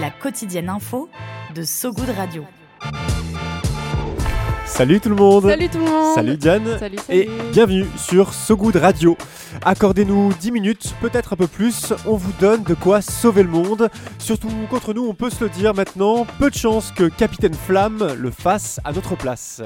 La 0.00 0.10
quotidienne 0.10 0.68
info 0.68 1.08
de 1.54 1.64
So 1.64 1.92
Good 1.92 2.10
Radio. 2.10 2.44
Salut 4.66 5.00
tout 5.00 5.08
le 5.08 5.16
monde 5.16 5.48
Salut 5.48 5.68
tout 5.68 5.78
le 5.78 5.84
monde 5.84 6.14
Salut 6.14 6.36
Diane 6.36 6.78
Salut, 6.78 6.98
salut. 6.98 7.20
Et 7.20 7.28
bienvenue 7.52 7.86
sur 7.96 8.32
So 8.32 8.56
Good 8.56 8.76
Radio. 8.76 9.16
Accordez-nous 9.64 10.32
10 10.34 10.52
minutes, 10.52 10.94
peut-être 11.00 11.32
un 11.32 11.36
peu 11.36 11.48
plus, 11.48 11.92
on 12.06 12.14
vous 12.14 12.32
donne 12.38 12.62
de 12.62 12.74
quoi 12.74 13.02
sauver 13.02 13.42
le 13.42 13.48
monde. 13.48 13.88
Surtout 14.18 14.50
contre 14.70 14.94
nous, 14.94 15.06
on 15.06 15.14
peut 15.14 15.30
se 15.30 15.42
le 15.42 15.50
dire 15.50 15.74
maintenant, 15.74 16.26
peu 16.38 16.50
de 16.50 16.54
chance 16.54 16.92
que 16.92 17.08
Capitaine 17.08 17.54
Flamme 17.54 18.14
le 18.16 18.30
fasse 18.30 18.78
à 18.84 18.92
notre 18.92 19.16
place. 19.16 19.62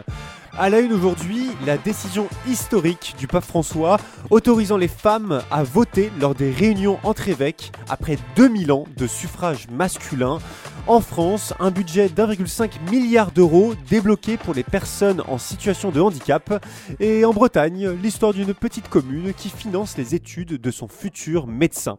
À 0.59 0.69
la 0.69 0.81
une 0.81 0.93
aujourd'hui, 0.93 1.49
la 1.65 1.79
décision 1.79 2.29
historique 2.47 3.15
du 3.19 3.27
pape 3.27 3.45
François 3.45 3.97
autorisant 4.29 4.77
les 4.77 4.89
femmes 4.89 5.43
à 5.51 5.63
voter 5.63 6.13
lors 6.21 6.35
des 6.35 6.51
réunions 6.51 6.99
entre 7.05 7.31
évêques 7.31 7.73
après 7.89 8.19
2000 8.37 8.71
ans 8.71 8.85
de 8.99 9.07
suffrage 9.07 9.69
masculin. 9.71 10.41
En 10.87 11.01
France, 11.01 11.55
un 11.59 11.71
budget 11.71 12.11
d'1,5 12.11 12.91
milliard 12.91 13.31
d'euros 13.31 13.75
débloqué 13.89 14.37
pour 14.37 14.53
les 14.53 14.63
personnes 14.63 15.23
en 15.27 15.39
situation 15.39 15.91
de 15.91 16.03
handicap. 16.03 16.63
Et 17.01 17.25
en 17.25 17.33
Bretagne, 17.33 17.89
l'histoire 18.03 18.35
d'une 18.35 18.53
petite 18.53 18.91
commune 18.91 19.33
qui 19.33 19.49
finance 19.49 19.97
les 19.97 20.15
études 20.15 20.61
de 20.61 20.71
son 20.71 20.87
futur 20.87 21.47
médecin. 21.47 21.97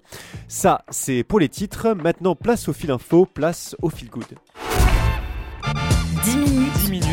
Ça, 0.48 0.86
c'est 0.90 1.24
pour 1.24 1.40
les 1.40 1.50
titres. 1.50 1.96
Maintenant, 1.96 2.36
place 2.36 2.68
au 2.68 2.74
fil 2.74 2.92
info, 2.92 3.26
place 3.26 3.76
au 3.82 3.90
fil 3.90 4.10
good. 4.10 4.26
10 6.24 6.38
minutes, 6.38 6.74
10 6.86 6.92
minutes 6.92 7.13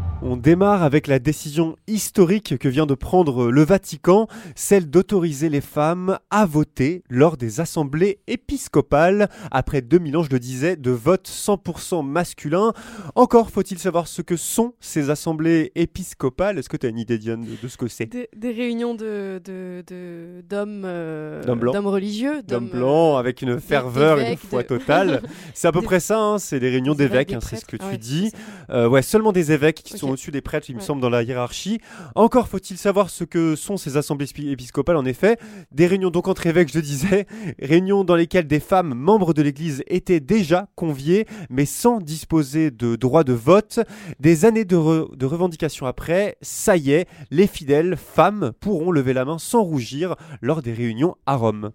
On 0.23 0.37
démarre 0.37 0.83
avec 0.83 1.07
la 1.07 1.17
décision 1.17 1.75
historique 1.87 2.59
que 2.59 2.67
vient 2.69 2.85
de 2.85 2.93
prendre 2.93 3.49
le 3.49 3.63
Vatican, 3.63 4.27
celle 4.55 4.87
d'autoriser 4.87 5.49
les 5.49 5.61
femmes 5.61 6.19
à 6.29 6.45
voter 6.45 7.03
lors 7.09 7.37
des 7.37 7.59
assemblées 7.59 8.19
épiscopales, 8.27 9.29
après 9.49 9.81
2000 9.81 10.17
ans, 10.17 10.21
je 10.23 10.29
le 10.29 10.37
disais, 10.39 10.75
de 10.75 10.91
vote 10.91 11.27
100% 11.27 12.05
masculin. 12.05 12.71
Encore 13.15 13.49
faut-il 13.49 13.79
savoir 13.79 14.07
ce 14.07 14.21
que 14.21 14.35
sont 14.37 14.75
ces 14.79 15.09
assemblées 15.09 15.71
épiscopales. 15.73 16.59
Est-ce 16.59 16.69
que 16.69 16.77
tu 16.77 16.85
as 16.85 16.89
une 16.89 16.99
idée, 16.99 17.17
Diane, 17.17 17.41
de, 17.41 17.57
de 17.59 17.67
ce 17.67 17.77
que 17.77 17.87
c'est? 17.87 18.05
Des, 18.05 18.29
des 18.37 18.51
réunions 18.51 18.93
de, 18.93 19.41
de, 19.43 19.83
de- 19.87 20.41
d'hommes 20.47 20.83
euh, 20.85 21.41
D'hommes 21.43 21.87
religieux. 21.87 22.43
D'hommes 22.43 22.69
blancs 22.69 23.15
euh, 23.15 23.19
avec 23.19 23.41
une 23.41 23.59
ferveur 23.59 24.19
et 24.19 24.33
une 24.33 24.37
foi 24.37 24.61
de- 24.61 24.67
totale. 24.67 25.23
C'est 25.55 25.67
à 25.67 25.71
peu 25.71 25.79
Des- 25.79 25.85
près 25.87 25.99
ça, 25.99 26.19
hein, 26.19 26.37
c'est 26.37 26.59
des 26.59 26.69
réunions 26.69 26.93
d'évêques, 26.93 27.33
hein, 27.33 27.39
c'est 27.41 27.55
ce 27.55 27.65
que 27.65 27.75
tu 27.77 27.85
ouais, 27.85 27.97
dis. 27.97 28.31
Euh, 28.69 28.87
ouais, 28.87 29.01
seulement 29.01 29.31
des 29.31 29.51
évêques 29.51 29.81
qui 29.83 29.97
sont. 29.97 30.10
Au-dessus 30.11 30.31
des 30.31 30.41
prêtres, 30.41 30.69
il 30.69 30.75
me 30.75 30.81
semble, 30.81 31.01
dans 31.01 31.09
la 31.09 31.23
hiérarchie. 31.23 31.79
Encore 32.15 32.47
faut-il 32.47 32.77
savoir 32.77 33.09
ce 33.09 33.23
que 33.23 33.55
sont 33.55 33.77
ces 33.77 33.97
assemblées 33.97 34.25
épi- 34.27 34.49
épiscopales, 34.51 34.97
en 34.97 35.05
effet. 35.05 35.37
Des 35.71 35.87
réunions 35.87 36.09
donc 36.09 36.27
entre 36.27 36.47
évêques, 36.47 36.69
je 36.71 36.77
le 36.77 36.81
disais, 36.83 37.25
réunions 37.61 38.03
dans 38.03 38.15
lesquelles 38.15 38.47
des 38.47 38.59
femmes 38.59 38.93
membres 38.93 39.33
de 39.33 39.41
l'Église 39.41 39.83
étaient 39.87 40.19
déjà 40.19 40.67
conviées, 40.75 41.25
mais 41.49 41.65
sans 41.65 41.99
disposer 41.99 42.71
de 42.71 42.95
droit 42.95 43.23
de 43.23 43.33
vote. 43.33 43.79
Des 44.19 44.45
années 44.45 44.65
de, 44.65 44.75
re- 44.75 45.15
de 45.15 45.25
revendications 45.25 45.85
après, 45.85 46.37
ça 46.41 46.77
y 46.77 46.91
est, 46.91 47.07
les 47.29 47.47
fidèles 47.47 47.95
femmes 47.97 48.51
pourront 48.59 48.91
lever 48.91 49.13
la 49.13 49.25
main 49.25 49.37
sans 49.39 49.63
rougir 49.63 50.15
lors 50.41 50.61
des 50.61 50.73
réunions 50.73 51.15
à 51.25 51.35
Rome. 51.35 51.71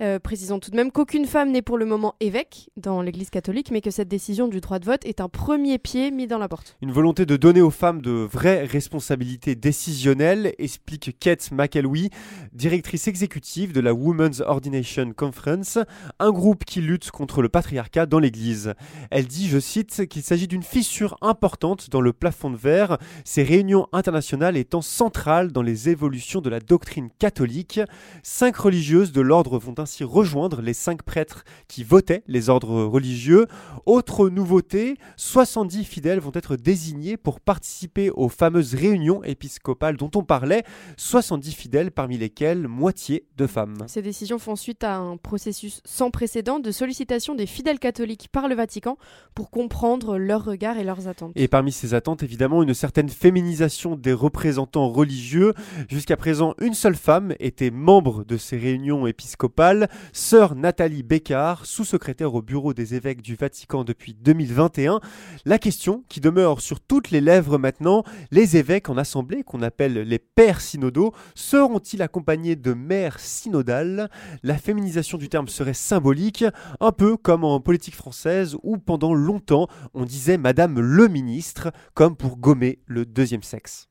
Euh, 0.00 0.18
précisons 0.18 0.60
tout 0.60 0.70
de 0.70 0.76
même 0.76 0.90
qu'aucune 0.92 1.26
femme 1.26 1.50
n'est 1.50 1.60
pour 1.60 1.76
le 1.76 1.84
moment 1.84 2.14
évêque 2.20 2.70
dans 2.78 3.02
l'Église 3.02 3.28
catholique, 3.28 3.70
mais 3.70 3.82
que 3.82 3.90
cette 3.90 4.08
décision 4.08 4.48
du 4.48 4.62
droit 4.62 4.78
de 4.78 4.86
vote 4.86 5.04
est 5.04 5.20
un 5.20 5.28
premier 5.28 5.76
pied 5.78 6.10
mis 6.10 6.26
dans 6.26 6.38
la 6.38 6.48
porte. 6.48 6.78
Une 6.80 6.90
volonté 6.90 7.26
de 7.26 7.36
donner 7.36 7.60
aux 7.60 7.70
femmes 7.70 8.00
de 8.00 8.10
vraies 8.10 8.64
responsabilités 8.64 9.54
décisionnelles, 9.56 10.54
explique 10.58 11.18
Kate 11.18 11.50
McElwee, 11.52 12.08
directrice 12.54 13.08
exécutive 13.08 13.74
de 13.74 13.80
la 13.80 13.92
Women's 13.92 14.40
Ordination 14.40 15.12
Conference, 15.12 15.78
un 16.18 16.30
groupe 16.30 16.64
qui 16.64 16.80
lutte 16.80 17.10
contre 17.10 17.42
le 17.42 17.50
patriarcat 17.50 18.06
dans 18.06 18.20
l'Église. 18.20 18.72
Elle 19.10 19.26
dit, 19.26 19.48
je 19.48 19.58
cite, 19.58 20.06
qu'il 20.06 20.22
s'agit 20.22 20.48
d'une 20.48 20.62
fissure 20.62 21.18
importante 21.20 21.90
dans 21.90 22.00
le 22.00 22.14
plafond 22.14 22.50
de 22.50 22.56
verre, 22.56 22.96
ces 23.26 23.42
réunions 23.42 23.86
internationales 23.92 24.56
étant 24.56 24.80
centrales 24.80 25.52
dans 25.52 25.62
les 25.62 25.90
évolutions 25.90 26.40
de 26.40 26.48
la 26.48 26.60
doctrine 26.60 27.10
catholique. 27.18 27.80
Cinq 28.22 28.56
religieuses 28.56 29.12
de 29.12 29.20
l'ordre 29.20 29.58
vont 29.58 29.74
ainsi 29.78 29.89
rejoindre 30.00 30.60
les 30.60 30.74
cinq 30.74 31.02
prêtres 31.02 31.44
qui 31.68 31.84
votaient 31.84 32.22
les 32.26 32.48
ordres 32.48 32.84
religieux. 32.84 33.46
Autre 33.86 34.28
nouveauté, 34.28 34.96
70 35.16 35.84
fidèles 35.84 36.20
vont 36.20 36.32
être 36.34 36.56
désignés 36.56 37.16
pour 37.16 37.40
participer 37.40 38.10
aux 38.10 38.28
fameuses 38.28 38.74
réunions 38.74 39.22
épiscopales 39.24 39.96
dont 39.96 40.10
on 40.14 40.22
parlait, 40.22 40.64
70 40.96 41.52
fidèles 41.52 41.90
parmi 41.90 42.18
lesquels 42.18 42.68
moitié 42.68 43.26
de 43.36 43.46
femmes. 43.46 43.76
Ces 43.86 44.02
décisions 44.02 44.38
font 44.38 44.56
suite 44.56 44.84
à 44.84 44.96
un 44.96 45.16
processus 45.16 45.80
sans 45.84 46.10
précédent 46.10 46.58
de 46.58 46.70
sollicitation 46.70 47.34
des 47.34 47.46
fidèles 47.46 47.78
catholiques 47.78 48.28
par 48.32 48.48
le 48.48 48.54
Vatican 48.54 48.96
pour 49.34 49.50
comprendre 49.50 50.18
leurs 50.18 50.44
regards 50.44 50.78
et 50.78 50.84
leurs 50.84 51.08
attentes. 51.08 51.32
Et 51.36 51.48
parmi 51.48 51.72
ces 51.72 51.94
attentes, 51.94 52.22
évidemment, 52.22 52.62
une 52.62 52.74
certaine 52.74 53.08
féminisation 53.08 53.96
des 53.96 54.12
représentants 54.12 54.88
religieux. 54.88 55.54
Jusqu'à 55.88 56.16
présent, 56.16 56.54
une 56.60 56.74
seule 56.74 56.94
femme 56.96 57.34
était 57.38 57.70
membre 57.70 58.24
de 58.24 58.36
ces 58.36 58.56
réunions 58.56 59.06
épiscopales, 59.06 59.79
sœur 60.12 60.54
Nathalie 60.54 61.02
Bécard, 61.02 61.66
sous-secrétaire 61.66 62.34
au 62.34 62.42
bureau 62.42 62.74
des 62.74 62.94
évêques 62.94 63.22
du 63.22 63.34
Vatican 63.34 63.84
depuis 63.84 64.14
2021. 64.14 65.00
La 65.44 65.58
question 65.58 66.04
qui 66.08 66.20
demeure 66.20 66.60
sur 66.60 66.80
toutes 66.80 67.10
les 67.10 67.20
lèvres 67.20 67.58
maintenant, 67.58 68.04
les 68.30 68.56
évêques 68.56 68.88
en 68.88 68.96
assemblée, 68.96 69.42
qu'on 69.42 69.62
appelle 69.62 69.94
les 69.94 70.18
pères 70.18 70.60
synodaux, 70.60 71.12
seront-ils 71.34 72.02
accompagnés 72.02 72.56
de 72.56 72.72
mères 72.72 73.20
synodales? 73.20 74.10
La 74.42 74.56
féminisation 74.56 75.18
du 75.18 75.28
terme 75.28 75.48
serait 75.48 75.74
symbolique, 75.74 76.44
un 76.80 76.92
peu 76.92 77.16
comme 77.16 77.44
en 77.44 77.60
politique 77.60 77.96
française 77.96 78.56
où 78.62 78.78
pendant 78.78 79.14
longtemps 79.14 79.68
on 79.94 80.04
disait 80.04 80.38
Madame 80.38 80.80
le 80.80 81.08
ministre, 81.08 81.72
comme 81.94 82.16
pour 82.16 82.36
gommer 82.36 82.80
le 82.86 83.06
deuxième 83.06 83.42
sexe. 83.42 83.88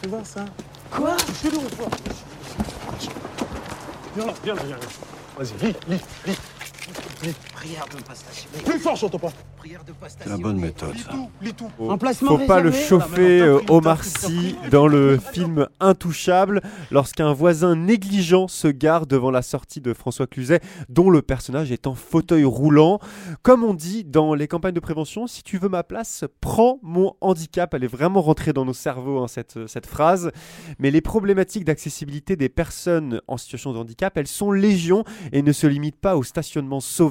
Tiens, 0.00 0.02
fais 0.02 0.08
voir 0.08 0.26
ça. 0.26 0.44
Quoi 0.90 1.16
voit. 1.76 1.88
Viens 4.16 4.26
là, 4.26 4.34
viens 4.42 4.54
là, 4.54 4.62
viens 4.64 4.76
là. 4.76 4.82
Vas-y, 5.38 5.66
lis, 5.66 5.76
lis, 5.88 6.00
lis. 6.26 6.38
Prière 7.52 7.84
de 7.88 8.00
Pastation. 8.04 8.48
Plus 8.64 8.78
fort, 8.78 8.94
j'entends 8.94 9.18
pas. 9.18 9.32
Prière 9.56 9.82
de 9.84 9.90
Pastation. 9.90 10.24
C'est 10.24 10.30
la 10.30 10.36
bonne 10.36 10.60
méthode, 10.60 10.96
ça. 10.96 11.10
tout. 11.10 11.68
Faut 12.26 12.38
pas 12.38 12.60
le 12.60 12.70
chauffer 12.70 13.40
euh, 13.40 13.58
Omar 13.68 14.04
Sy 14.04 14.54
dans 14.70 14.86
le 14.86 15.18
film 15.18 15.66
Intouchable 15.80 16.62
lorsqu'un 16.92 17.32
voisin 17.32 17.74
négligent 17.74 18.46
se 18.46 18.68
gare 18.68 19.06
devant 19.08 19.32
la 19.32 19.42
sortie 19.42 19.80
de 19.80 19.94
François 19.94 20.28
Cluzet 20.28 20.60
dont 20.88 21.10
le 21.10 21.20
personnage 21.20 21.72
est 21.72 21.88
en 21.88 21.96
fauteuil 21.96 22.44
roulant. 22.44 23.00
Comme 23.42 23.64
on 23.64 23.74
dit 23.74 24.04
dans 24.04 24.34
les 24.34 24.46
campagnes 24.46 24.74
de 24.74 24.80
prévention, 24.80 25.26
si 25.26 25.42
tu 25.42 25.58
veux 25.58 25.68
ma 25.68 25.82
place, 25.82 26.24
prends 26.40 26.78
mon 26.82 27.14
handicap. 27.20 27.74
Elle 27.74 27.82
est 27.82 27.88
vraiment 27.88 28.22
rentrée 28.22 28.52
dans 28.52 28.64
nos 28.64 28.72
cerveaux 28.72 29.24
hein, 29.24 29.28
cette, 29.28 29.66
cette 29.66 29.86
phrase. 29.86 30.30
Mais 30.78 30.92
les 30.92 31.00
problématiques 31.00 31.64
d'accessibilité 31.64 32.36
des 32.36 32.48
personnes 32.48 33.20
en 33.26 33.36
situation 33.36 33.72
de 33.72 33.78
handicap, 33.78 34.16
elles 34.16 34.28
sont 34.28 34.52
légion 34.52 35.02
et 35.32 35.42
ne 35.42 35.50
se 35.52 35.66
limitent 35.66 36.00
pas 36.00 36.16
au 36.16 36.22
stationnement 36.22 36.78
sauvage. 36.78 37.07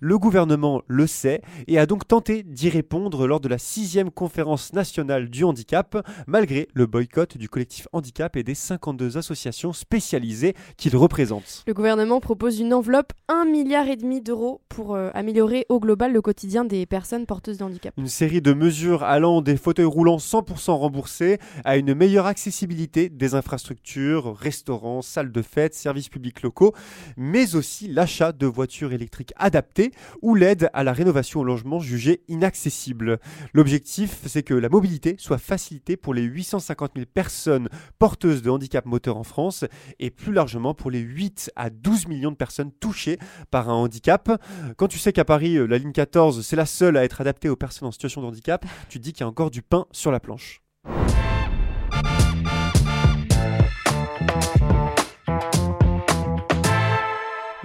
Le 0.00 0.18
gouvernement 0.18 0.82
le 0.86 1.06
sait 1.06 1.40
et 1.66 1.78
a 1.78 1.86
donc 1.86 2.06
tenté 2.06 2.42
d'y 2.42 2.68
répondre 2.68 3.26
lors 3.26 3.40
de 3.40 3.48
la 3.48 3.58
sixième 3.58 4.10
conférence 4.10 4.72
nationale 4.72 5.30
du 5.30 5.44
handicap, 5.44 6.06
malgré 6.26 6.68
le 6.74 6.86
boycott 6.86 7.38
du 7.38 7.48
collectif 7.48 7.88
handicap 7.92 8.36
et 8.36 8.42
des 8.42 8.54
52 8.54 9.16
associations 9.16 9.72
spécialisées 9.72 10.54
qu'il 10.76 10.96
représente. 10.96 11.64
Le 11.66 11.74
gouvernement 11.74 12.20
propose 12.20 12.60
une 12.60 12.74
enveloppe 12.74 13.12
1,5 13.28 13.50
milliard 13.50 13.88
et 13.88 13.96
demi 13.96 14.20
d'euros 14.20 14.60
pour 14.68 14.94
euh, 14.94 15.10
améliorer 15.14 15.64
au 15.68 15.80
global 15.80 16.12
le 16.12 16.20
quotidien 16.20 16.64
des 16.64 16.86
personnes 16.86 17.26
porteuses 17.26 17.58
de 17.58 17.64
handicap. 17.64 17.94
Une 17.96 18.08
série 18.08 18.42
de 18.42 18.52
mesures 18.52 19.04
allant 19.04 19.40
des 19.40 19.56
fauteuils 19.56 19.84
roulants 19.84 20.18
100% 20.18 20.72
remboursés 20.72 21.38
à 21.64 21.76
une 21.76 21.94
meilleure 21.94 22.26
accessibilité 22.26 23.08
des 23.08 23.34
infrastructures, 23.34 24.36
restaurants, 24.36 25.02
salles 25.02 25.32
de 25.32 25.42
fête, 25.42 25.74
services 25.74 26.08
publics 26.08 26.42
locaux, 26.42 26.74
mais 27.16 27.54
aussi 27.54 27.88
l'achat 27.88 28.32
de 28.32 28.46
voitures 28.46 28.92
électriques 28.92 29.13
adaptées 29.36 29.92
ou 30.22 30.34
l'aide 30.34 30.70
à 30.72 30.84
la 30.84 30.92
rénovation 30.92 31.40
au 31.40 31.44
logement 31.44 31.78
jugé 31.78 32.22
inaccessible. 32.28 33.18
L'objectif, 33.52 34.20
c'est 34.26 34.42
que 34.42 34.54
la 34.54 34.68
mobilité 34.68 35.16
soit 35.18 35.38
facilitée 35.38 35.96
pour 35.96 36.14
les 36.14 36.22
850 36.22 36.92
000 36.96 37.06
personnes 37.12 37.68
porteuses 37.98 38.42
de 38.42 38.50
handicap 38.50 38.86
moteur 38.86 39.16
en 39.16 39.24
France 39.24 39.64
et 39.98 40.10
plus 40.10 40.32
largement 40.32 40.74
pour 40.74 40.90
les 40.90 41.00
8 41.00 41.52
à 41.56 41.70
12 41.70 42.08
millions 42.08 42.30
de 42.30 42.36
personnes 42.36 42.72
touchées 42.72 43.18
par 43.50 43.68
un 43.68 43.74
handicap. 43.74 44.30
Quand 44.76 44.88
tu 44.88 44.98
sais 44.98 45.12
qu'à 45.12 45.24
Paris, 45.24 45.56
euh, 45.56 45.66
la 45.66 45.78
ligne 45.78 45.92
14, 45.92 46.44
c'est 46.44 46.56
la 46.56 46.66
seule 46.66 46.96
à 46.96 47.04
être 47.04 47.20
adaptée 47.20 47.48
aux 47.48 47.56
personnes 47.56 47.88
en 47.88 47.92
situation 47.92 48.22
de 48.22 48.26
handicap, 48.26 48.64
tu 48.88 48.98
te 48.98 49.04
dis 49.04 49.12
qu'il 49.12 49.20
y 49.20 49.24
a 49.24 49.28
encore 49.28 49.50
du 49.50 49.62
pain 49.62 49.86
sur 49.92 50.10
la 50.10 50.20
planche. 50.20 50.62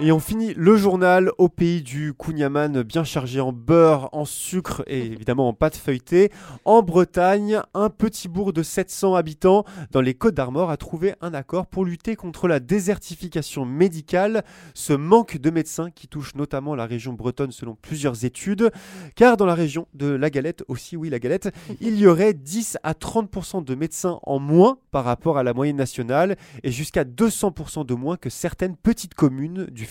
Et 0.02 0.12
on 0.12 0.18
finit 0.18 0.54
le 0.56 0.78
journal 0.78 1.30
au 1.36 1.50
pays 1.50 1.82
du 1.82 2.14
Kouniaman, 2.14 2.82
bien 2.82 3.04
chargé 3.04 3.38
en 3.38 3.52
beurre, 3.52 4.08
en 4.12 4.24
sucre 4.24 4.82
et 4.86 5.04
évidemment 5.04 5.46
en 5.46 5.52
pâte 5.52 5.76
feuilletée. 5.76 6.32
En 6.64 6.80
Bretagne, 6.80 7.60
un 7.74 7.90
petit 7.90 8.26
bourg 8.26 8.54
de 8.54 8.62
700 8.62 9.14
habitants 9.14 9.64
dans 9.90 10.00
les 10.00 10.14
Côtes 10.14 10.34
d'Armor 10.34 10.70
a 10.70 10.78
trouvé 10.78 11.16
un 11.20 11.34
accord 11.34 11.66
pour 11.66 11.84
lutter 11.84 12.16
contre 12.16 12.48
la 12.48 12.60
désertification 12.60 13.66
médicale, 13.66 14.42
ce 14.72 14.94
manque 14.94 15.36
de 15.36 15.50
médecins 15.50 15.90
qui 15.90 16.08
touche 16.08 16.34
notamment 16.34 16.74
la 16.74 16.86
région 16.86 17.12
bretonne 17.12 17.52
selon 17.52 17.74
plusieurs 17.74 18.24
études. 18.24 18.70
Car 19.16 19.36
dans 19.36 19.44
la 19.44 19.54
région 19.54 19.86
de 19.92 20.06
la 20.06 20.30
Galette, 20.30 20.64
aussi 20.68 20.96
oui 20.96 21.10
la 21.10 21.18
Galette, 21.18 21.50
il 21.82 21.98
y 21.98 22.06
aurait 22.06 22.32
10 22.32 22.78
à 22.82 22.94
30% 22.94 23.64
de 23.64 23.74
médecins 23.74 24.18
en 24.22 24.38
moins 24.38 24.78
par 24.92 25.04
rapport 25.04 25.36
à 25.36 25.42
la 25.42 25.52
moyenne 25.52 25.76
nationale 25.76 26.38
et 26.62 26.72
jusqu'à 26.72 27.04
200% 27.04 27.84
de 27.84 27.94
moins 27.94 28.16
que 28.16 28.30
certaines 28.30 28.76
petites 28.76 29.12
communes 29.12 29.66
du 29.66 29.89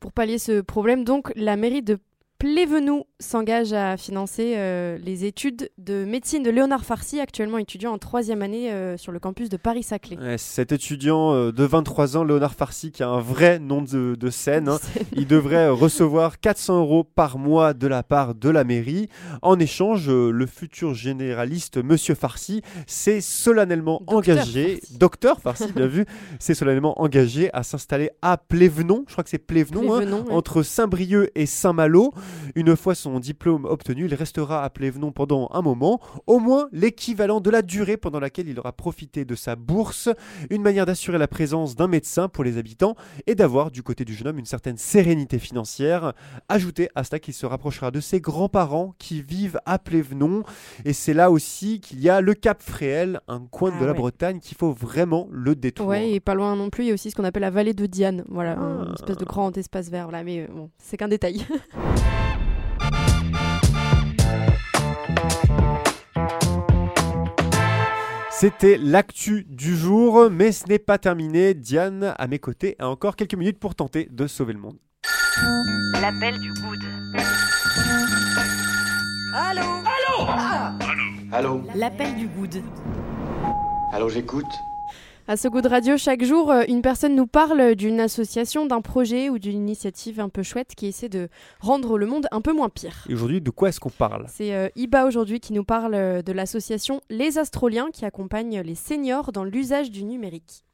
Pour 0.00 0.12
pallier 0.12 0.38
ce 0.38 0.60
problème, 0.60 1.04
donc, 1.04 1.32
la 1.36 1.56
mairie 1.56 1.82
de 1.82 1.98
Plévenoux 2.38 3.04
s'engage 3.24 3.72
à 3.72 3.96
financer 3.96 4.54
euh, 4.56 4.98
les 4.98 5.24
études 5.24 5.70
de 5.78 6.04
médecine 6.04 6.42
de 6.42 6.50
Léonard 6.50 6.84
Farcy, 6.84 7.20
actuellement 7.20 7.58
étudiant 7.58 7.92
en 7.92 7.98
troisième 7.98 8.42
année 8.42 8.70
euh, 8.70 8.96
sur 8.96 9.12
le 9.12 9.18
campus 9.18 9.48
de 9.48 9.56
Paris-Saclay. 9.56 10.16
Ouais, 10.16 10.38
cet 10.38 10.72
étudiant 10.72 11.32
euh, 11.32 11.50
de 11.50 11.64
23 11.64 12.16
ans, 12.16 12.24
Léonard 12.24 12.54
Farcy, 12.54 12.92
qui 12.92 13.02
a 13.02 13.08
un 13.08 13.20
vrai 13.20 13.58
nom 13.58 13.82
de, 13.82 14.14
de 14.14 14.30
scène, 14.30 14.68
hein, 14.68 14.78
il 15.16 15.26
devrait 15.26 15.68
recevoir 15.68 16.38
400 16.38 16.80
euros 16.80 17.02
par 17.02 17.38
mois 17.38 17.72
de 17.72 17.86
la 17.86 18.02
part 18.02 18.34
de 18.34 18.50
la 18.50 18.62
mairie. 18.62 19.08
En 19.42 19.58
échange, 19.58 20.08
le 20.10 20.46
futur 20.46 20.94
généraliste 20.94 21.82
Monsieur 21.82 22.14
Farcy 22.14 22.62
s'est 22.86 23.20
solennellement 23.22 24.02
Docteur 24.06 24.36
engagé, 24.36 24.76
Farcy. 24.76 24.98
docteur 24.98 25.40
Farcy, 25.40 25.72
bien 25.72 25.86
vu, 25.88 26.04
s'est 26.38 26.54
solennellement 26.54 27.00
engagé 27.00 27.50
à 27.54 27.62
s'installer 27.62 28.10
à 28.22 28.36
Plévenon, 28.36 29.04
je 29.08 29.12
crois 29.12 29.24
que 29.24 29.30
c'est 29.30 29.38
Plévenon, 29.38 29.94
hein, 29.94 30.04
ouais. 30.04 30.32
entre 30.32 30.62
Saint-Brieuc 30.62 31.30
et 31.34 31.46
Saint-Malo. 31.46 32.12
Une 32.54 32.76
fois 32.76 32.94
son 33.14 33.20
diplôme 33.20 33.64
obtenu, 33.64 34.06
il 34.06 34.14
restera 34.16 34.64
à 34.64 34.70
Plévenon 34.70 35.12
pendant 35.12 35.48
un 35.52 35.62
moment, 35.62 36.00
au 36.26 36.40
moins 36.40 36.68
l'équivalent 36.72 37.40
de 37.40 37.48
la 37.48 37.62
durée 37.62 37.96
pendant 37.96 38.18
laquelle 38.18 38.48
il 38.48 38.58
aura 38.58 38.72
profité 38.72 39.24
de 39.24 39.36
sa 39.36 39.54
bourse, 39.54 40.08
une 40.50 40.62
manière 40.62 40.84
d'assurer 40.84 41.16
la 41.16 41.28
présence 41.28 41.76
d'un 41.76 41.86
médecin 41.86 42.26
pour 42.28 42.42
les 42.42 42.58
habitants 42.58 42.96
et 43.28 43.36
d'avoir 43.36 43.70
du 43.70 43.84
côté 43.84 44.04
du 44.04 44.14
jeune 44.14 44.26
homme 44.26 44.38
une 44.40 44.46
certaine 44.46 44.78
sérénité 44.78 45.38
financière. 45.38 46.12
Ajoutez 46.48 46.88
à 46.96 47.04
cela 47.04 47.20
qu'il 47.20 47.34
se 47.34 47.46
rapprochera 47.46 47.92
de 47.92 48.00
ses 48.00 48.20
grands-parents 48.20 48.94
qui 48.98 49.22
vivent 49.22 49.60
à 49.64 49.78
Plévenon 49.78 50.42
et 50.84 50.92
c'est 50.92 51.14
là 51.14 51.30
aussi 51.30 51.78
qu'il 51.80 52.00
y 52.00 52.08
a 52.08 52.20
le 52.20 52.34
Cap 52.34 52.62
Fréhel, 52.62 53.20
un 53.28 53.46
coin 53.48 53.70
Ah 53.76 53.80
de 53.80 53.84
la 53.86 53.92
ouais. 53.92 53.98
Bretagne 53.98 54.40
qu'il 54.40 54.56
faut 54.56 54.72
vraiment 54.72 55.28
le 55.30 55.54
détour. 55.54 55.86
Ouais, 55.86 56.10
et 56.10 56.18
pas 56.18 56.34
loin 56.34 56.56
non 56.56 56.68
plus, 56.68 56.82
il 56.82 56.88
y 56.88 56.90
a 56.90 56.94
aussi 56.94 57.12
ce 57.12 57.14
qu'on 57.14 57.22
appelle 57.24 57.42
la 57.42 57.50
vallée 57.50 57.74
de 57.74 57.86
Diane. 57.86 58.24
Voilà, 58.28 58.56
Ah. 58.58 58.86
une 58.88 58.94
espèce 58.94 59.18
de 59.18 59.24
grand 59.24 59.56
espace 59.56 59.88
vert. 59.88 60.08
Voilà, 60.08 60.24
mais 60.24 60.40
euh, 60.40 60.46
bon, 60.52 60.70
c'est 60.78 60.96
qu'un 60.96 61.06
détail. 61.06 61.46
C'était 68.44 68.76
l'actu 68.76 69.46
du 69.48 69.74
jour, 69.74 70.28
mais 70.30 70.52
ce 70.52 70.68
n'est 70.68 70.78
pas 70.78 70.98
terminé. 70.98 71.54
Diane, 71.54 72.14
à 72.18 72.26
mes 72.26 72.38
côtés, 72.38 72.76
a 72.78 72.90
encore 72.90 73.16
quelques 73.16 73.36
minutes 73.36 73.58
pour 73.58 73.74
tenter 73.74 74.06
de 74.10 74.26
sauver 74.26 74.52
le 74.52 74.58
monde. 74.58 74.76
L'appel 75.98 76.38
du 76.38 76.52
good. 76.52 76.78
Allô? 81.32 81.62
L'appel 81.74 82.16
du 82.16 82.28
good. 82.28 82.62
Allô, 83.94 84.10
j'écoute 84.10 84.44
À 85.26 85.38
ce 85.38 85.48
goût 85.48 85.62
de 85.62 85.68
radio, 85.68 85.96
chaque 85.96 86.22
jour, 86.22 86.50
euh, 86.50 86.64
une 86.68 86.82
personne 86.82 87.14
nous 87.14 87.26
parle 87.26 87.76
d'une 87.76 87.98
association, 87.98 88.66
d'un 88.66 88.82
projet 88.82 89.30
ou 89.30 89.38
d'une 89.38 89.56
initiative 89.56 90.20
un 90.20 90.28
peu 90.28 90.42
chouette 90.42 90.74
qui 90.76 90.86
essaie 90.86 91.08
de 91.08 91.30
rendre 91.60 91.96
le 91.96 92.04
monde 92.04 92.26
un 92.30 92.42
peu 92.42 92.52
moins 92.52 92.68
pire. 92.68 93.06
Et 93.08 93.14
aujourd'hui, 93.14 93.40
de 93.40 93.48
quoi 93.48 93.70
est-ce 93.70 93.80
qu'on 93.80 93.88
parle? 93.88 94.26
C'est 94.28 94.54
euh, 94.54 94.68
Iba 94.76 95.06
aujourd'hui 95.06 95.40
qui 95.40 95.54
nous 95.54 95.64
parle 95.64 95.94
euh, 95.94 96.20
de 96.20 96.32
l'association 96.32 97.00
Les 97.08 97.38
Astroliens 97.38 97.88
qui 97.90 98.04
accompagne 98.04 98.60
les 98.60 98.74
seniors 98.74 99.32
dans 99.32 99.44
l'usage 99.44 99.90
du 99.90 100.04
numérique. 100.04 100.66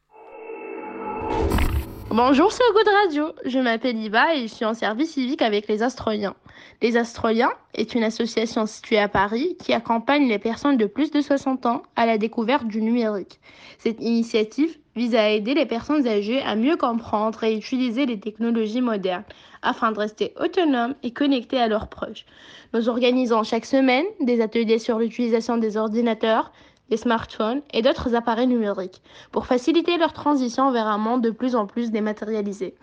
Bonjour, 2.12 2.50
c'est 2.50 2.64
Good 2.74 2.88
Radio. 3.04 3.32
Je 3.44 3.60
m'appelle 3.60 3.96
Iva 3.96 4.34
et 4.34 4.48
je 4.48 4.52
suis 4.52 4.64
en 4.64 4.74
service 4.74 5.12
civique 5.12 5.42
avec 5.42 5.68
les 5.68 5.84
Astroliens. 5.84 6.34
Les 6.82 6.96
Astroliens 6.96 7.52
est 7.72 7.94
une 7.94 8.02
association 8.02 8.66
située 8.66 8.98
à 8.98 9.06
Paris 9.06 9.56
qui 9.60 9.72
accompagne 9.72 10.26
les 10.26 10.40
personnes 10.40 10.76
de 10.76 10.86
plus 10.86 11.12
de 11.12 11.20
60 11.20 11.66
ans 11.66 11.82
à 11.94 12.06
la 12.06 12.18
découverte 12.18 12.66
du 12.66 12.82
numérique. 12.82 13.38
Cette 13.78 14.00
initiative 14.00 14.76
vise 14.96 15.14
à 15.14 15.30
aider 15.30 15.54
les 15.54 15.66
personnes 15.66 16.08
âgées 16.08 16.42
à 16.42 16.56
mieux 16.56 16.76
comprendre 16.76 17.44
et 17.44 17.56
utiliser 17.56 18.06
les 18.06 18.18
technologies 18.18 18.80
modernes 18.80 19.22
afin 19.62 19.92
de 19.92 19.98
rester 20.00 20.34
autonomes 20.40 20.96
et 21.04 21.12
connectés 21.12 21.60
à 21.60 21.68
leurs 21.68 21.88
proches. 21.88 22.26
Nous 22.74 22.88
organisons 22.88 23.44
chaque 23.44 23.66
semaine 23.66 24.04
des 24.20 24.40
ateliers 24.40 24.80
sur 24.80 24.98
l'utilisation 24.98 25.58
des 25.58 25.76
ordinateurs, 25.76 26.50
des 26.90 26.96
smartphones 26.96 27.62
et 27.72 27.82
d'autres 27.82 28.14
appareils 28.14 28.46
numériques 28.46 29.02
pour 29.32 29.46
faciliter 29.46 29.96
leur 29.96 30.12
transition 30.12 30.70
vers 30.70 30.86
un 30.86 30.98
monde 30.98 31.22
de 31.22 31.30
plus 31.30 31.56
en 31.56 31.66
plus 31.66 31.90
dématérialisé. 31.90 32.74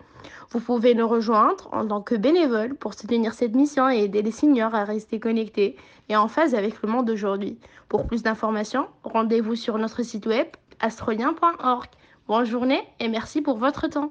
Vous 0.50 0.60
pouvez 0.60 0.94
nous 0.94 1.06
rejoindre 1.06 1.68
en 1.72 1.86
tant 1.86 2.00
que 2.00 2.14
bénévole 2.14 2.74
pour 2.74 2.94
soutenir 2.94 3.34
cette 3.34 3.54
mission 3.54 3.88
et 3.88 4.04
aider 4.04 4.22
les 4.22 4.32
seniors 4.32 4.74
à 4.74 4.84
rester 4.84 5.20
connectés 5.20 5.76
et 6.08 6.16
en 6.16 6.28
phase 6.28 6.54
avec 6.54 6.82
le 6.82 6.88
monde 6.88 7.06
d'aujourd'hui. 7.06 7.58
Pour 7.88 8.06
plus 8.06 8.22
d'informations, 8.22 8.86
rendez-vous 9.04 9.54
sur 9.54 9.78
notre 9.78 10.02
site 10.02 10.26
web 10.26 10.46
astrolien.org. 10.80 11.86
Bonne 12.26 12.44
journée 12.44 12.82
et 13.00 13.08
merci 13.08 13.42
pour 13.42 13.58
votre 13.58 13.88
temps. 13.88 14.10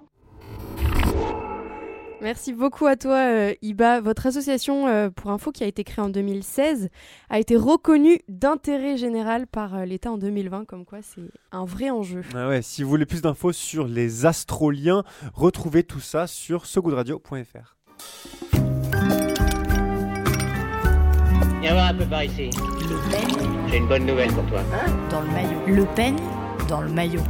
Merci 2.21 2.51
beaucoup 2.51 2.87
à 2.87 2.95
toi, 2.95 3.15
euh, 3.15 3.53
Iba. 3.61 4.01
Votre 4.01 4.25
association, 4.25 4.87
euh, 4.87 5.09
pour 5.09 5.29
info, 5.29 5.51
qui 5.51 5.63
a 5.63 5.67
été 5.67 5.83
créée 5.83 6.03
en 6.03 6.09
2016, 6.09 6.89
a 7.29 7.39
été 7.39 7.55
reconnue 7.55 8.19
d'intérêt 8.27 8.97
général 8.97 9.45
par 9.45 9.75
euh, 9.75 9.85
l'État 9.85 10.11
en 10.11 10.17
2020, 10.17 10.65
comme 10.65 10.83
quoi 10.83 10.99
c'est 11.03 11.21
un 11.51 11.63
vrai 11.65 11.91
enjeu. 11.91 12.21
Ah 12.33 12.47
ouais, 12.47 12.61
Si 12.63 12.81
vous 12.81 12.89
voulez 12.89 13.05
plus 13.05 13.21
d'infos 13.21 13.51
sur 13.51 13.87
les 13.87 14.25
astroliens, 14.25 15.03
retrouvez 15.33 15.83
tout 15.83 15.99
ça 15.99 16.25
sur 16.25 16.65
segoudradio.fr. 16.65 17.75
Viens 21.61 21.73
voir 21.73 21.87
un 21.89 21.93
peu 21.95 22.05
par 22.05 22.23
ici. 22.23 22.49
Le 22.49 23.11
Pen 23.11 23.67
J'ai 23.69 23.77
une 23.77 23.87
bonne 23.87 24.05
nouvelle 24.05 24.31
pour 24.33 24.45
toi. 24.47 24.61
dans 25.11 25.21
le 25.21 25.27
maillot. 25.27 25.59
Le 25.67 25.85
Pen 25.95 26.15
dans 26.67 26.81
le 26.81 26.89
maillot. 26.89 27.21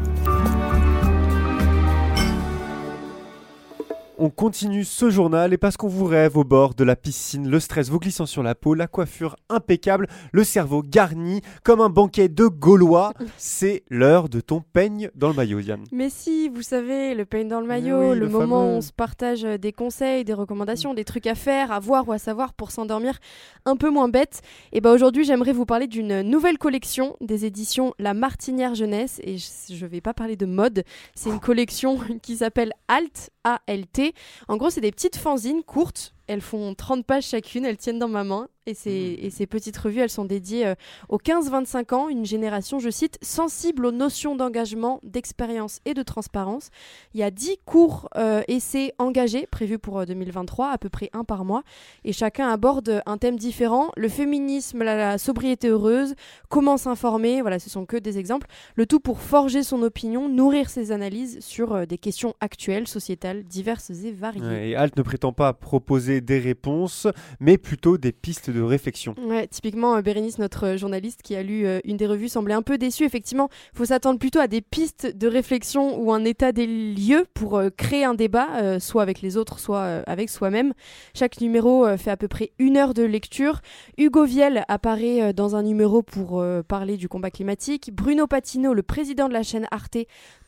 On 4.20 4.32
continue 4.32 4.84
ce 4.84 5.12
journal 5.12 5.54
et 5.54 5.60
parce 5.60 5.78
qu'on 5.78 5.88
vous 5.88 6.06
rêve 6.06 6.38
au 6.38 6.44
bord 6.44 6.74
de 6.74 6.84
la 6.84 6.96
piscine, 6.96 7.48
le 7.48 7.60
stress 7.60 7.90
vous 7.90 8.00
glissant 8.00 8.26
sur 8.26 8.42
la 8.42 8.56
peau, 8.56 8.74
la 8.74 8.88
coiffure 8.88 9.36
impeccable, 9.48 10.08
le 10.32 10.44
cerveau 10.44 10.82
garni 10.82 11.42
comme 11.64 11.82
un 11.82 11.90
banquet 11.90 12.28
de 12.28 12.48
Gaulois, 12.48 13.14
c'est 13.38 13.84
l'heure 13.92 14.28
de 14.28 14.42
ton 14.42 14.62
peigne 14.74 15.12
dans 15.14 15.28
le 15.28 15.36
maillot, 15.36 15.62
Diane. 15.62 15.84
Mais 15.92 16.10
si, 16.10 16.50
vous 16.50 16.64
savez, 16.64 17.14
le 17.14 17.26
pain 17.26 17.46
dans 17.46 17.62
le 17.62 17.68
maillot, 17.68 18.10
oui, 18.10 18.16
le, 18.16 18.26
le 18.26 18.30
moment 18.30 18.62
fameux. 18.62 18.74
où 18.74 18.78
on 18.78 18.82
se 18.82 18.92
partage 18.92 19.46
euh, 19.46 19.60
des 19.60 19.72
conseils, 19.72 20.26
des 20.26 20.34
recommandations, 20.34 20.96
des 20.96 21.06
trucs 21.06 21.28
à 21.28 21.36
faire, 21.36 21.72
à 21.72 21.80
voir 21.80 22.08
ou 22.08 22.12
à 22.12 22.18
savoir 22.18 22.54
pour 22.54 22.72
s'endormir 22.72 23.20
un 23.66 23.76
peu 23.76 23.92
moins 23.92 24.10
bête. 24.10 24.42
Et 24.72 24.82
ben 24.82 24.94
aujourd'hui, 24.94 25.26
j'aimerais 25.26 25.54
vous 25.54 25.68
parler 25.68 25.86
d'une 25.86 26.24
nouvelle 26.24 26.58
collection 26.58 27.18
des 27.22 27.46
éditions 27.46 27.94
La 28.00 28.16
Martinière 28.16 28.74
Jeunesse. 28.74 29.22
Et 29.24 29.38
je, 29.38 29.76
je 29.76 29.86
vais 29.86 30.02
pas 30.02 30.16
parler 30.16 30.36
de 30.36 30.48
mode, 30.48 30.84
c'est 31.14 31.30
une 31.30 31.40
collection 31.40 32.00
qui 32.24 32.38
s'appelle 32.38 32.72
Alt, 32.88 33.30
A-L-T. 33.44 34.07
En 34.48 34.58
gros, 34.58 34.70
c'est 34.70 34.82
des 34.82 34.92
petites 34.92 35.18
fanzines 35.18 35.64
courtes. 35.64 36.14
Elles 36.28 36.42
font 36.42 36.74
30 36.76 37.06
pages 37.06 37.26
chacune, 37.26 37.66
elles 37.66 37.78
tiennent 37.78 38.00
dans 38.00 38.08
ma 38.08 38.24
main. 38.24 38.48
Et 38.70 38.74
ces, 38.74 39.18
et 39.22 39.30
ces 39.30 39.48
petites 39.48 39.78
revues, 39.78 40.02
elles 40.02 40.10
sont 40.10 40.26
dédiées 40.26 40.68
euh, 40.68 40.76
aux 41.08 41.20
15-25 41.20 41.96
ans, 41.96 42.10
une 42.10 42.26
génération, 42.26 42.80
je 42.80 42.90
cite, 42.90 43.18
sensible 43.22 43.86
aux 43.86 43.94
notions 43.94 44.36
d'engagement, 44.36 45.00
d'expérience 45.04 45.80
et 45.86 45.94
de 45.94 46.04
transparence. 46.04 46.70
Il 47.14 47.22
y 47.22 47.24
a 47.24 47.32
10 47.32 47.60
cours 47.64 48.10
euh, 48.18 48.42
essais 48.50 48.94
engagés 49.00 49.48
prévus 49.50 49.80
pour 49.80 50.00
euh, 50.00 50.06
2023, 50.06 50.70
à 50.70 50.78
peu 50.78 50.90
près 50.90 51.10
un 51.14 51.24
par 51.24 51.46
mois, 51.46 51.64
et 52.04 52.12
chacun 52.12 52.50
aborde 52.50 53.02
un 53.06 53.18
thème 53.18 53.38
différent. 53.38 53.90
Le 53.96 54.10
féminisme, 54.10 54.84
la, 54.84 54.98
la 54.98 55.18
sobriété 55.18 55.70
heureuse, 55.70 56.16
comment 56.50 56.76
s'informer, 56.76 57.42
voilà, 57.42 57.60
ce 57.60 57.70
sont 57.70 57.86
que 57.86 57.96
des 57.96 58.20
exemples. 58.20 58.48
Le 58.76 58.86
tout 58.86 59.00
pour 59.00 59.22
forger 59.22 59.64
son 59.64 59.82
opinion, 59.82 60.28
nourrir 60.28 60.70
ses 60.70 60.92
analyses 60.92 61.40
sur 61.40 61.74
euh, 61.74 61.86
des 61.86 61.98
questions 61.98 62.36
actuelles, 62.42 62.88
sociétales, 62.88 63.44
diverses 63.44 63.92
et 63.92 64.12
variées. 64.12 64.42
Ouais, 64.42 64.70
et 64.70 64.76
Alt 64.76 64.98
ne 64.98 65.04
prétend 65.04 65.32
pas 65.32 65.54
proposer 65.54 66.17
des 66.22 66.40
réponses, 66.40 67.08
mais 67.40 67.58
plutôt 67.58 67.98
des 67.98 68.12
pistes 68.12 68.50
de 68.50 68.62
réflexion. 68.62 69.16
Typiquement, 69.52 69.96
euh, 69.96 70.02
Bérénice, 70.02 70.40
notre 70.40 70.66
euh, 70.66 70.78
journaliste 70.78 71.22
qui 71.22 71.36
a 71.36 71.44
lu 71.44 71.66
euh, 71.66 71.80
une 71.84 71.98
des 71.98 72.08
revues, 72.08 72.30
semblait 72.30 72.54
un 72.54 72.62
peu 72.62 72.78
déçu. 72.78 73.04
Effectivement, 73.04 73.50
il 73.74 73.78
faut 73.78 73.86
s'attendre 73.86 74.20
plutôt 74.20 74.40
à 74.40 74.48
des 74.48 74.62
pistes 74.62 75.06
de 75.16 75.28
réflexion 75.28 76.00
ou 76.02 76.12
un 76.14 76.24
état 76.26 76.52
des 76.52 76.68
lieux 76.68 77.26
pour 77.34 77.62
créer 77.78 78.04
un 78.04 78.14
débat, 78.14 78.80
soit 78.80 79.02
avec 79.02 79.22
les 79.22 79.38
autres, 79.38 79.60
soit 79.60 79.84
avec 80.08 80.30
soi-même. 80.30 80.74
Chaque 81.14 81.42
numéro 81.42 81.86
fait 81.98 82.12
à 82.12 82.18
peu 82.18 82.28
près 82.28 82.52
une 82.60 82.78
heure 82.78 82.94
de 82.94 83.04
lecture. 83.04 83.62
Hugo 83.98 84.26
Viel 84.26 84.64
apparaît 84.68 85.34
dans 85.34 85.56
un 85.56 85.64
numéro 85.64 86.02
pour 86.02 86.44
parler 86.68 86.98
du 86.98 87.08
combat 87.10 87.32
climatique. 87.32 87.92
Bruno 87.94 88.28
Patino, 88.28 88.74
le 88.74 88.84
président 88.84 89.28
de 89.28 89.34
la 89.34 89.44
chaîne 89.44 89.68
Arte, 89.72 89.98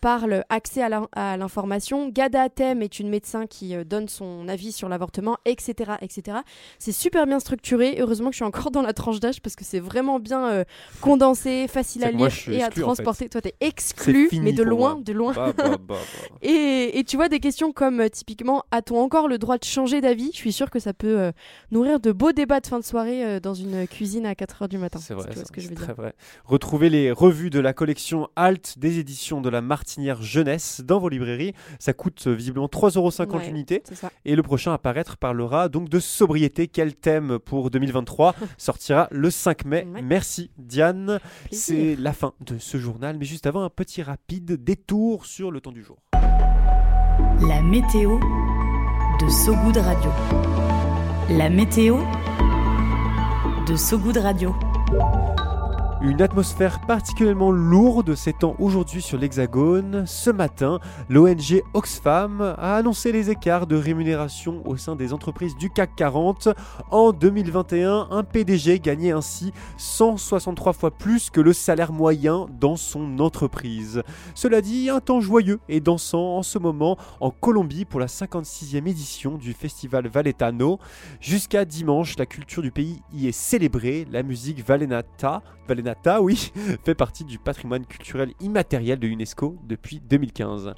parle 0.01 0.43
accès 0.49 0.81
à 0.81 0.89
l'in- 0.89 1.07
à 1.13 1.37
l'information. 1.37 2.09
Gada 2.09 2.43
Atem 2.43 2.81
est 2.81 2.99
une 2.99 3.09
médecin 3.09 3.47
qui 3.47 3.75
donne 3.85 4.07
son 4.07 4.47
avis 4.47 4.71
sur 4.71 4.89
l'avortement, 4.89 5.37
etc. 5.59 6.39
C'est 6.77 6.91
super 6.91 7.25
bien 7.25 7.39
structuré. 7.39 7.97
Heureusement 7.99 8.27
que 8.29 8.33
je 8.33 8.37
suis 8.37 8.45
encore 8.45 8.71
dans 8.71 8.81
la 8.81 8.93
tranche 8.93 9.19
d'âge 9.19 9.41
parce 9.41 9.55
que 9.55 9.63
c'est 9.65 9.79
vraiment 9.79 10.19
bien 10.19 10.49
euh, 10.49 10.63
condensé, 11.01 11.67
facile 11.67 12.03
à 12.03 12.11
lire 12.11 12.29
et 12.49 12.61
à 12.61 12.67
exclu, 12.67 12.83
en 12.83 12.95
fait. 12.95 13.03
transporter. 13.03 13.29
Toi, 13.29 13.41
t'es 13.41 13.55
exclu, 13.59 14.29
mais 14.41 14.53
de 14.53 14.63
loin, 14.63 14.95
moi. 14.95 15.03
de 15.03 15.13
loin. 15.13 15.33
Bah, 15.33 15.53
bah, 15.55 15.77
bah. 15.79 15.95
Et, 16.41 16.99
et 16.99 17.03
tu 17.03 17.17
vois 17.17 17.27
des 17.29 17.39
questions 17.39 17.71
comme 17.71 17.99
euh, 17.99 18.09
typiquement 18.09 18.63
a-t-on 18.71 18.97
encore 18.99 19.27
le 19.27 19.37
droit 19.37 19.57
de 19.57 19.63
changer 19.63 20.01
d'avis? 20.01 20.31
Je 20.31 20.37
suis 20.37 20.53
sûre 20.53 20.69
que 20.69 20.79
ça 20.79 20.93
peut 20.93 21.19
euh, 21.19 21.31
nourrir 21.71 21.99
de 21.99 22.11
beaux 22.11 22.31
débats 22.31 22.59
de 22.59 22.67
fin 22.67 22.79
de 22.79 22.83
soirée 22.83 23.39
dans 23.39 23.53
une 23.53 23.87
cuisine 23.87 24.25
à 24.25 24.33
4h 24.33 24.67
du 24.67 24.77
matin. 24.77 24.99
C'est 24.99 25.13
vrai, 25.13 25.29
si 25.31 25.39
ça, 25.39 25.45
ce 25.45 25.51
que 25.51 25.61
je 25.61 25.69
veux 25.69 25.75
dire. 25.75 25.93
vrai. 25.95 26.13
Retrouvez 26.45 26.89
les 26.89 27.11
revues 27.11 27.49
de 27.49 27.59
la 27.59 27.73
collection 27.73 28.29
Alt 28.35 28.79
des 28.79 28.99
éditions 28.99 29.41
de 29.41 29.49
la 29.49 29.61
Martinière 29.61 30.21
Jeunesse 30.21 30.81
dans 30.85 30.99
vos 30.99 31.09
librairies. 31.09 31.53
Ça 31.79 31.93
coûte 31.93 32.27
visiblement 32.27 32.67
3,50€ 32.67 33.29
Ouais, 33.29 33.45
l'unité. 33.47 33.83
Et 34.25 34.35
le 34.35 34.43
prochain 34.43 34.73
à 34.73 34.77
paraître 34.77 35.17
parlera 35.49 35.69
donc 35.69 35.89
de 35.89 35.99
sobriété. 35.99 36.67
Quel 36.67 36.95
thème 36.95 37.39
pour 37.39 37.71
2023 37.71 38.35
sortira 38.57 39.07
le 39.11 39.31
5 39.31 39.65
mai. 39.65 39.87
Ouais. 39.91 40.01
Merci 40.01 40.51
Diane. 40.57 41.19
C'est 41.51 41.95
la 41.95 42.13
fin 42.13 42.33
de 42.41 42.57
ce 42.59 42.77
journal. 42.77 43.17
Mais 43.17 43.25
juste 43.25 43.47
avant, 43.47 43.63
un 43.63 43.69
petit 43.69 44.03
rapide 44.03 44.63
détour 44.63 45.25
sur 45.25 45.51
le 45.51 45.59
temps 45.61 45.71
du 45.71 45.83
jour. 45.83 45.97
La 47.47 47.61
météo 47.61 48.19
de 48.19 49.29
So 49.29 49.55
Good 49.55 49.77
Radio. 49.77 50.11
La 51.29 51.49
météo 51.49 51.97
de 53.67 53.75
So 53.75 53.97
Good 53.97 54.17
Radio. 54.17 54.55
Une 56.01 56.21
atmosphère 56.21 56.79
particulièrement 56.87 57.51
lourde 57.51 58.15
s'étend 58.15 58.55
aujourd'hui 58.57 59.01
sur 59.01 59.17
l'Hexagone. 59.17 60.05
Ce 60.07 60.29
matin, 60.29 60.79
l'ONG 61.09 61.61
Oxfam 61.73 62.39
a 62.57 62.77
annoncé 62.77 63.11
les 63.11 63.29
écarts 63.29 63.67
de 63.67 63.75
rémunération 63.75 64.65
au 64.65 64.77
sein 64.77 64.95
des 64.95 65.11
entreprises 65.11 65.57
du 65.57 65.69
CAC 65.69 65.97
40. 65.97 66.49
En 66.89 67.11
2021, 67.11 68.07
un 68.11 68.23
PDG 68.23 68.79
gagnait 68.79 69.11
ainsi 69.11 69.51
163 69.75 70.71
fois 70.71 70.91
plus 70.91 71.29
que 71.29 71.41
le 71.41 71.51
salaire 71.51 71.91
moyen 71.91 72.47
dans 72.61 72.77
son 72.77 73.19
entreprise. 73.19 74.01
Cela 74.35 74.61
dit, 74.61 74.89
un 74.89 75.01
temps 75.01 75.19
joyeux 75.19 75.59
et 75.67 75.81
dansant 75.81 76.37
en 76.37 76.43
ce 76.43 76.59
moment 76.59 76.97
en 77.19 77.29
Colombie 77.29 77.83
pour 77.83 77.99
la 77.99 78.07
56e 78.07 78.87
édition 78.87 79.37
du 79.37 79.51
festival 79.51 80.07
Valetano. 80.07 80.79
Jusqu'à 81.19 81.65
dimanche, 81.65 82.17
la 82.17 82.25
culture 82.25 82.61
du 82.61 82.71
pays 82.71 83.01
y 83.11 83.27
est 83.27 83.33
célébrée. 83.33 84.07
La 84.09 84.23
musique 84.23 84.65
Valenata, 84.65 85.41
Valenata, 85.67 85.88
oui, 86.21 86.51
fait 86.85 86.95
partie 86.95 87.23
du 87.23 87.39
patrimoine 87.39 87.85
culturel 87.85 88.33
immatériel 88.39 88.99
de 88.99 89.07
l'UNESCO 89.07 89.57
depuis 89.63 89.99
2015. 89.99 90.73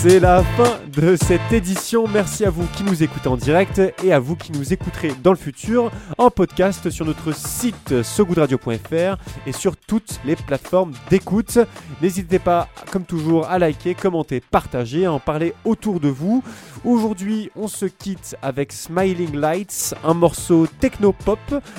C'est 0.00 0.20
la 0.20 0.44
fin 0.44 0.78
de 0.94 1.16
cette 1.16 1.52
édition. 1.52 2.06
Merci 2.06 2.44
à 2.44 2.50
vous 2.50 2.66
qui 2.76 2.84
nous 2.84 3.02
écoutez 3.02 3.28
en 3.28 3.36
direct 3.36 3.80
et 4.04 4.12
à 4.12 4.20
vous 4.20 4.36
qui 4.36 4.52
nous 4.52 4.72
écouterez 4.72 5.12
dans 5.22 5.30
le 5.30 5.36
futur 5.36 5.90
en 6.18 6.30
podcast 6.30 6.90
sur 6.90 7.04
notre 7.04 7.34
site 7.34 8.02
sogoodradio.fr 8.02 9.16
et 9.46 9.52
sur 9.52 9.76
toutes 9.76 10.20
les 10.24 10.36
plateformes 10.36 10.92
d'écoute. 11.10 11.58
N'hésitez 12.02 12.38
pas, 12.38 12.68
comme 12.92 13.04
toujours, 13.04 13.46
à 13.46 13.58
liker, 13.58 13.94
commenter, 13.94 14.40
partager, 14.40 15.06
à 15.06 15.12
en 15.12 15.18
parler 15.18 15.54
autour 15.64 15.98
de 15.98 16.08
vous. 16.08 16.44
Aujourd'hui, 16.84 17.50
on 17.56 17.66
se 17.66 17.86
quitte 17.86 18.36
avec 18.42 18.72
Smiling 18.72 19.34
Lights, 19.34 19.94
un 20.04 20.14
morceau 20.14 20.66
techno-pop 20.78 21.38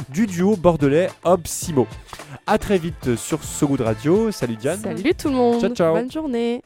du 0.10 0.26
duo 0.26 0.56
bordelais 0.58 1.10
Obsimo. 1.24 1.88
A 2.46 2.58
très 2.58 2.78
vite 2.78 3.16
sur 3.16 3.44
So 3.44 3.68
Good 3.68 3.82
Radio. 3.82 4.32
Salut 4.32 4.56
Diane. 4.56 4.80
Salut 4.82 5.14
tout 5.14 5.30
le 5.30 5.36
monde. 5.36 5.62
Ciao, 5.62 5.74
ciao. 5.74 5.94
Bonne 5.94 6.12
journée. 6.12 6.62